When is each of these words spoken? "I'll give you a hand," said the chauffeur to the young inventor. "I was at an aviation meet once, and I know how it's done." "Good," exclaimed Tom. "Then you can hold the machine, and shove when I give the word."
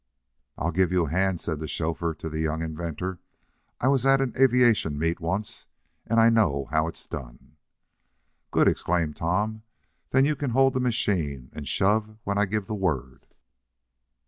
"I'll 0.57 0.71
give 0.71 0.91
you 0.91 1.05
a 1.05 1.09
hand," 1.11 1.39
said 1.39 1.59
the 1.59 1.67
chauffeur 1.67 2.15
to 2.15 2.27
the 2.27 2.39
young 2.39 2.63
inventor. 2.63 3.19
"I 3.79 3.87
was 3.87 4.03
at 4.03 4.19
an 4.19 4.33
aviation 4.35 4.97
meet 4.97 5.19
once, 5.19 5.67
and 6.07 6.19
I 6.19 6.27
know 6.31 6.65
how 6.71 6.87
it's 6.87 7.05
done." 7.05 7.55
"Good," 8.49 8.67
exclaimed 8.67 9.15
Tom. 9.15 9.61
"Then 10.09 10.25
you 10.25 10.35
can 10.35 10.49
hold 10.57 10.73
the 10.73 10.79
machine, 10.79 11.51
and 11.53 11.67
shove 11.67 12.17
when 12.23 12.39
I 12.39 12.45
give 12.45 12.65
the 12.65 12.73
word." 12.73 13.27